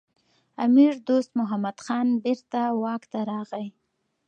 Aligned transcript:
امیر 0.65 0.93
دوست 1.07 1.31
محمد 1.39 1.77
خان 1.85 2.07
بیرته 2.23 2.61
واک 2.81 3.03
ته 3.11 3.19
راغی. 3.29 3.67